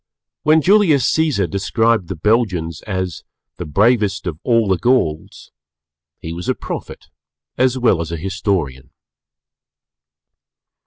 When 0.41 0.63
Julius 0.63 1.07
Cæsar 1.15 1.47
described 1.47 2.07
the 2.07 2.15
Belgians 2.15 2.81
as 2.87 3.23
the 3.57 3.67
"Bravest 3.67 4.25
of 4.25 4.39
all 4.41 4.67
the 4.67 4.79
Gauls" 4.79 5.51
he 6.19 6.33
was 6.33 6.49
a 6.49 6.55
Prophet 6.55 7.05
as 7.55 7.77
well 7.77 8.01
as 8.01 8.11
a 8.11 8.17
Historian. 8.17 8.89